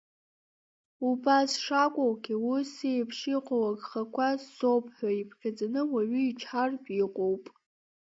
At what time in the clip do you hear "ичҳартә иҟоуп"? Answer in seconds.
6.23-7.43